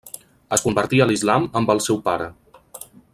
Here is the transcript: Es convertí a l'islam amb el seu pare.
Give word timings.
Es 0.55 0.63
convertí 0.67 1.01
a 1.03 1.07
l'islam 1.11 1.47
amb 1.61 1.75
el 1.77 1.85
seu 1.89 2.01
pare. 2.11 2.31